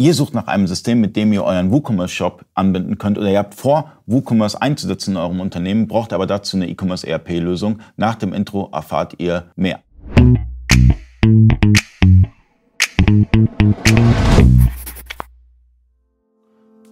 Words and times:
Ihr 0.00 0.14
sucht 0.14 0.32
nach 0.32 0.46
einem 0.46 0.66
System, 0.66 0.98
mit 1.02 1.14
dem 1.14 1.30
ihr 1.30 1.44
euren 1.44 1.70
WooCommerce-Shop 1.70 2.46
anbinden 2.54 2.96
könnt 2.96 3.18
oder 3.18 3.30
ihr 3.30 3.38
habt 3.38 3.54
vor, 3.54 3.92
WooCommerce 4.06 4.56
einzusetzen 4.56 5.10
in 5.10 5.16
eurem 5.18 5.40
Unternehmen, 5.40 5.88
braucht 5.88 6.14
aber 6.14 6.26
dazu 6.26 6.56
eine 6.56 6.70
E-Commerce 6.70 7.06
ERP-Lösung. 7.06 7.80
Nach 7.98 8.14
dem 8.14 8.32
Intro 8.32 8.70
erfahrt 8.72 9.16
ihr 9.18 9.50
mehr. 9.56 9.80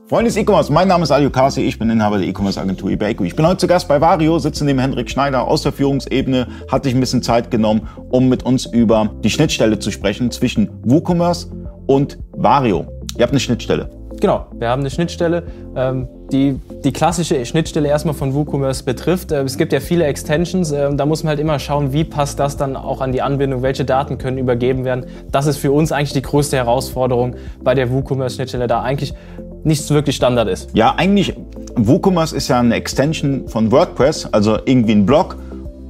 Freunde 0.06 0.26
des 0.26 0.36
E-Commerce, 0.36 0.70
mein 0.70 0.88
Name 0.88 1.04
ist 1.04 1.10
Alio 1.10 1.30
Kasi, 1.30 1.62
ich 1.62 1.78
bin 1.78 1.88
Inhaber 1.88 2.18
der 2.18 2.28
E-Commerce-Agentur 2.28 2.90
eBay. 2.90 3.16
Ich 3.24 3.34
bin 3.34 3.46
heute 3.46 3.56
zu 3.56 3.66
Gast 3.66 3.88
bei 3.88 4.02
Vario, 4.02 4.38
sitze 4.38 4.66
neben 4.66 4.80
Hendrik 4.80 5.08
Schneider 5.08 5.48
aus 5.48 5.62
der 5.62 5.72
Führungsebene, 5.72 6.46
hatte 6.70 6.88
sich 6.88 6.94
ein 6.94 7.00
bisschen 7.00 7.22
Zeit 7.22 7.50
genommen, 7.50 7.88
um 8.10 8.28
mit 8.28 8.42
uns 8.42 8.66
über 8.66 9.14
die 9.24 9.30
Schnittstelle 9.30 9.78
zu 9.78 9.90
sprechen 9.90 10.30
zwischen 10.30 10.68
WooCommerce 10.82 11.50
und 11.86 12.18
Vario. 12.32 12.97
Ihr 13.18 13.24
habt 13.24 13.32
eine 13.32 13.40
Schnittstelle. 13.40 13.90
Genau, 14.20 14.46
wir 14.58 14.68
haben 14.68 14.80
eine 14.80 14.90
Schnittstelle, 14.90 15.42
ähm, 15.76 16.06
die 16.32 16.58
die 16.84 16.92
klassische 16.92 17.44
Schnittstelle 17.44 17.88
erstmal 17.88 18.14
von 18.14 18.32
WooCommerce 18.32 18.84
betrifft. 18.84 19.32
Äh, 19.32 19.42
es 19.42 19.58
gibt 19.58 19.72
ja 19.72 19.80
viele 19.80 20.04
Extensions, 20.04 20.70
äh, 20.70 20.94
da 20.94 21.04
muss 21.04 21.24
man 21.24 21.30
halt 21.30 21.40
immer 21.40 21.58
schauen, 21.58 21.92
wie 21.92 22.04
passt 22.04 22.38
das 22.38 22.56
dann 22.56 22.76
auch 22.76 23.00
an 23.00 23.10
die 23.10 23.20
Anbindung, 23.20 23.62
welche 23.62 23.84
Daten 23.84 24.18
können 24.18 24.38
übergeben 24.38 24.84
werden. 24.84 25.06
Das 25.32 25.46
ist 25.46 25.56
für 25.56 25.72
uns 25.72 25.90
eigentlich 25.90 26.12
die 26.12 26.22
größte 26.22 26.56
Herausforderung 26.56 27.34
bei 27.62 27.74
der 27.74 27.90
WooCommerce-Schnittstelle, 27.90 28.68
da 28.68 28.82
eigentlich 28.82 29.14
nichts 29.64 29.90
wirklich 29.90 30.14
Standard 30.14 30.48
ist. 30.48 30.70
Ja, 30.74 30.94
eigentlich, 30.96 31.34
WooCommerce 31.74 32.34
ist 32.34 32.46
ja 32.46 32.60
eine 32.60 32.76
Extension 32.76 33.48
von 33.48 33.72
WordPress, 33.72 34.28
also 34.32 34.58
irgendwie 34.64 34.92
ein 34.92 35.06
Blog, 35.06 35.36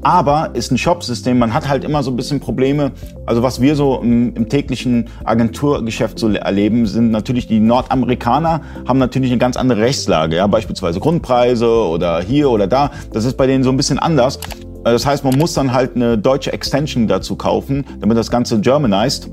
aber 0.02 0.50
ist 0.54 0.70
ein 0.70 0.78
Shop-System. 0.78 1.38
Man 1.38 1.54
hat 1.54 1.68
halt 1.68 1.84
immer 1.84 2.02
so 2.02 2.10
ein 2.10 2.16
bisschen 2.16 2.40
Probleme. 2.40 2.92
Also 3.26 3.42
was 3.42 3.60
wir 3.60 3.74
so 3.74 4.00
im, 4.02 4.34
im, 4.34 4.48
täglichen 4.48 5.08
Agenturgeschäft 5.24 6.18
so 6.18 6.28
erleben, 6.28 6.86
sind 6.86 7.10
natürlich 7.10 7.46
die 7.46 7.60
Nordamerikaner 7.60 8.60
haben 8.86 8.98
natürlich 8.98 9.30
eine 9.30 9.38
ganz 9.38 9.56
andere 9.56 9.80
Rechtslage. 9.80 10.36
Ja, 10.36 10.46
beispielsweise 10.46 11.00
Grundpreise 11.00 11.68
oder 11.68 12.20
hier 12.20 12.50
oder 12.50 12.66
da. 12.66 12.90
Das 13.12 13.24
ist 13.24 13.36
bei 13.36 13.46
denen 13.46 13.64
so 13.64 13.70
ein 13.70 13.76
bisschen 13.76 13.98
anders. 13.98 14.38
Das 14.84 15.04
heißt, 15.04 15.24
man 15.24 15.36
muss 15.36 15.54
dann 15.54 15.72
halt 15.72 15.96
eine 15.96 16.16
deutsche 16.16 16.52
Extension 16.52 17.08
dazu 17.08 17.36
kaufen, 17.36 17.84
damit 18.00 18.16
das 18.16 18.30
Ganze 18.30 18.60
germanized. 18.60 19.28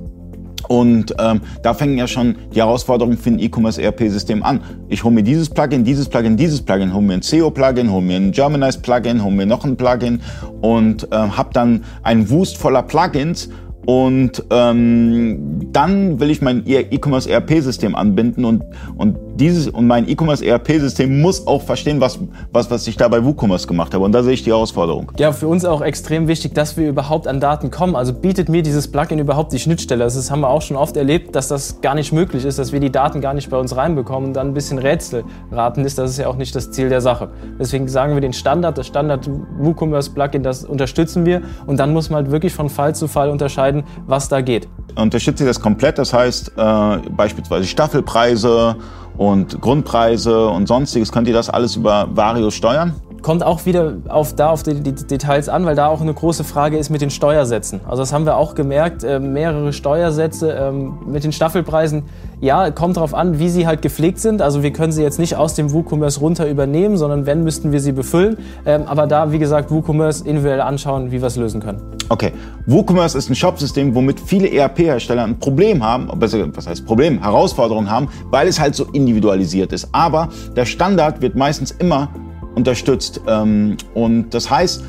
Und 0.68 1.14
ähm, 1.20 1.42
da 1.64 1.74
fängen 1.74 1.98
ja 1.98 2.08
schon 2.08 2.36
die 2.54 2.60
Herausforderungen 2.60 3.18
für 3.18 3.30
ein 3.30 3.40
E-Commerce 3.40 3.82
ERP-System 3.82 4.44
an. 4.44 4.62
Ich 4.90 5.04
hole 5.04 5.14
mir 5.14 5.24
dieses 5.24 5.50
Plugin, 5.50 5.84
dieses 5.84 6.10
Plugin, 6.10 6.38
dieses 6.38 6.62
Plugin, 6.62 6.94
hole 6.94 7.04
mir 7.04 7.14
ein 7.16 7.22
SEO-Plugin, 7.22 7.92
hole 7.92 8.02
mir 8.02 8.18
ein 8.18 8.32
Germanize-Plugin, 8.32 9.24
hole 9.24 9.34
mir 9.34 9.46
noch 9.46 9.66
ein 9.66 9.78
Plugin 9.78 10.22
und 10.62 11.12
äh, 11.12 11.16
habe 11.16 11.50
dann 11.54 11.84
einen 12.04 12.30
Wust 12.30 12.58
voller 12.58 12.84
Plugins 12.84 13.50
und 13.86 14.44
ähm, 14.50 15.72
dann 15.72 16.20
will 16.20 16.32
ich 16.32 16.42
mein 16.42 16.64
E-Commerce 16.66 17.30
ERP-System 17.30 17.96
anbinden 17.96 18.44
und, 18.44 18.64
und 18.98 19.18
dieses 19.36 19.68
und 19.68 19.88
mein 19.88 20.08
E-Commerce 20.08 20.46
ERP-System 20.46 21.22
muss 21.22 21.46
auch 21.46 21.62
verstehen, 21.62 22.00
was, 22.00 22.20
was, 22.52 22.70
was 22.72 22.88
ich 22.88 22.98
da 22.98 23.08
bei 23.08 23.24
WooCommerce 23.24 23.68
gemacht 23.68 23.94
habe. 23.94 24.04
Und 24.04 24.12
da 24.12 24.24
sehe 24.24 24.34
ich 24.34 24.44
die 24.44 24.52
Herausforderung. 24.52 25.12
Ja, 25.18 25.32
für 25.32 25.48
uns 25.48 25.66
auch 25.66 25.82
extrem 25.82 26.28
wichtig, 26.28 26.54
dass 26.54 26.78
wir 26.78 26.90
überhaupt 26.90 27.28
an 27.28 27.40
Daten 27.40 27.72
kommen. 27.72 27.96
Also 27.96 28.14
bietet 28.14 28.50
mir 28.50 28.64
dieses 28.64 28.90
Plugin 28.90 29.20
überhaupt 29.20 29.54
die 29.54 29.60
Schnittstelle. 29.60 30.04
Also 30.04 30.20
das 30.20 30.32
haben 30.32 30.42
wir 30.42 30.50
auch 30.50 30.62
schon 30.62 30.78
oft 30.78 30.98
erlebt, 30.98 31.36
dass 31.36 31.48
das 31.48 31.82
gar 31.82 31.96
nicht 31.96 32.12
möglich 32.14 32.46
ist, 32.46 32.60
dass 32.60 32.72
wir 32.72 32.80
die 32.80 32.92
Daten 32.92 33.22
gar 33.22 33.34
nicht 33.34 33.50
bei 33.50 33.58
uns 33.58 33.76
reinbekommen 33.76 34.30
und 34.30 34.34
dann 34.34 34.48
ein 34.48 34.54
bisschen 34.54 34.80
Rätsel 34.80 35.24
raten 35.52 35.84
ist. 35.86 35.98
Das 35.98 36.12
ist 36.12 36.18
ja 36.18 36.28
auch 36.28 36.38
nicht 36.38 36.56
das 36.56 36.72
Ziel 36.72 36.90
der 36.90 37.02
Sache. 37.02 37.30
Deswegen 37.60 37.88
sagen 37.88 38.14
wir 38.14 38.22
den 38.22 38.34
Standard, 38.34 38.78
das 38.78 38.88
Standard 38.88 39.30
WooCommerce 39.60 40.12
Plugin, 40.12 40.44
das 40.44 40.64
unterstützen 40.64 41.26
wir. 41.26 41.42
Und 41.66 41.80
dann 41.80 41.94
muss 41.94 42.10
man 42.10 42.24
halt 42.24 42.32
wirklich 42.32 42.54
von 42.54 42.70
Fall 42.70 42.96
zu 42.96 43.08
Fall 43.08 43.30
unterscheiden, 43.30 43.84
was 44.08 44.30
da 44.30 44.42
geht. 44.42 44.68
Unterstützt 44.96 45.42
ihr 45.42 45.48
das 45.48 45.60
komplett? 45.60 45.98
Das 45.98 46.14
heißt 46.14 46.54
äh, 46.58 46.98
beispielsweise 47.10 47.66
Staffelpreise 47.66 48.78
und 49.18 49.62
Grundpreise 49.62 50.48
und 50.48 50.68
sonstiges. 50.68 51.12
Könnt 51.12 51.28
ihr 51.28 51.34
das 51.34 51.50
alles 51.50 51.76
über 51.76 52.08
Vario 52.14 52.52
steuern? 52.52 52.94
Kommt 53.26 53.42
auch 53.42 53.66
wieder 53.66 53.94
auf, 54.08 54.36
da 54.36 54.52
auf 54.52 54.62
die, 54.62 54.76
die, 54.82 54.94
Details 54.94 55.50
an, 55.50 55.66
weil 55.66 55.76
da 55.76 55.88
auch 55.88 56.00
eine 56.00 56.14
große 56.14 56.44
Frage 56.44 56.78
ist 56.78 56.92
mit 56.92 57.02
den 57.02 57.10
Steuersätzen. 57.10 57.80
Also 57.90 58.04
das 58.04 58.14
haben 58.14 58.28
wir 58.28 58.38
auch 58.38 58.54
gemerkt, 58.54 59.04
äh, 59.04 59.20
mehrere 59.20 59.74
Steuersätze 59.74 60.52
ähm, 60.52 61.00
mit 61.08 61.24
den 61.24 61.32
Staffelpreisen. 61.32 62.04
Ja, 62.40 62.70
kommt 62.70 62.98
darauf 62.98 63.16
an, 63.16 63.40
wie 63.40 63.50
sie 63.50 63.66
halt 63.66 63.82
gepflegt 63.82 64.20
sind. 64.20 64.44
Also 64.44 64.62
wir 64.62 64.72
können 64.72 64.92
sie 64.92 65.02
jetzt 65.02 65.18
nicht 65.18 65.38
aus 65.38 65.56
dem 65.56 65.74
WooCommerce 65.74 66.20
runter 66.20 66.48
übernehmen, 66.48 66.98
sondern 66.98 67.26
wenn, 67.26 67.44
müssten 67.44 67.72
wir 67.72 67.80
sie 67.80 67.94
befüllen. 67.94 68.38
Ähm, 68.64 68.84
aber 68.86 69.08
da, 69.08 69.32
wie 69.32 69.40
gesagt, 69.40 69.72
WooCommerce 69.72 70.22
individuell 70.24 70.62
anschauen, 70.62 71.12
wie 71.12 71.20
wir 71.20 71.28
es 71.28 71.36
lösen 71.36 71.62
können. 71.62 71.82
Okay, 72.10 72.32
WooCommerce 72.68 73.18
ist 73.18 73.32
ein 73.32 73.36
Shopsystem, 73.36 73.96
womit 73.96 74.20
viele 74.20 74.52
ERP-Hersteller 74.52 75.24
ein 75.24 75.40
Problem 75.40 75.84
haben, 75.84 76.08
besser, 76.20 76.46
was 76.56 76.68
heißt 76.68 76.86
Problem, 76.86 77.24
Herausforderungen 77.24 77.90
haben, 77.90 78.08
weil 78.30 78.48
es 78.48 78.60
halt 78.60 78.76
so 78.76 78.86
individualisiert 78.94 79.74
ist. 79.74 79.90
Aber 79.94 80.30
der 80.56 80.66
Standard 80.66 81.24
wird 81.24 81.36
meistens 81.36 81.72
immer 81.72 82.10
unterstützt. 82.56 83.22
Ähm, 83.28 83.78
und 83.94 84.34
das 84.34 84.50
heißt, 84.50 84.84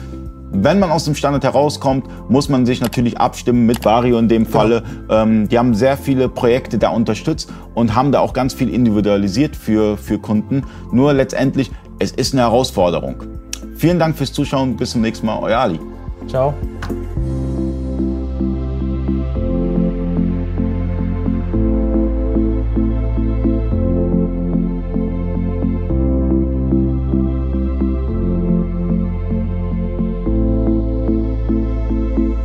wenn 0.53 0.79
man 0.79 0.91
aus 0.91 1.05
dem 1.05 1.15
Standard 1.15 1.45
herauskommt, 1.45 2.07
muss 2.31 2.49
man 2.49 2.65
sich 2.67 2.81
natürlich 2.81 3.19
abstimmen 3.19 3.67
mit 3.67 3.85
Vario 3.85 4.19
in 4.19 4.29
dem 4.29 4.47
Falle. 4.47 4.85
Ähm, 5.11 5.49
die 5.49 5.59
haben 5.59 5.75
sehr 5.75 5.97
viele 5.97 6.29
Projekte 6.29 6.79
da 6.79 6.91
unterstützt 6.91 7.53
und 7.75 7.95
haben 7.95 8.13
da 8.13 8.21
auch 8.21 8.33
ganz 8.33 8.55
viel 8.55 8.73
individualisiert 8.73 9.57
für, 9.57 9.97
für 9.97 10.19
Kunden. 10.19 10.63
Nur 10.93 11.13
letztendlich, 11.13 11.71
es 11.99 12.13
ist 12.13 12.33
eine 12.33 12.43
Herausforderung. 12.43 13.17
Vielen 13.77 13.99
Dank 13.99 14.17
fürs 14.17 14.33
Zuschauen. 14.33 14.77
Bis 14.77 14.93
zum 14.93 15.03
nächsten 15.03 15.27
Mal. 15.27 15.39
Euer 15.41 15.59
Ali. 15.59 15.81
Ciao. 16.27 16.55